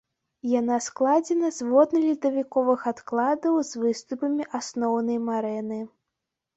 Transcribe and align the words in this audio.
Яна 0.59 0.77
складзена 0.85 1.51
з 1.57 1.67
водна-ледавіковых 1.75 2.87
адкладаў 2.95 3.63
з 3.71 3.85
выступамі 3.85 4.43
асноўнай 4.65 5.17
марэны. 5.31 5.79